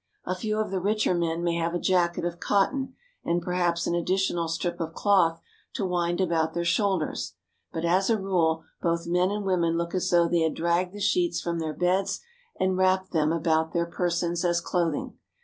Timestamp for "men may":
1.13-1.57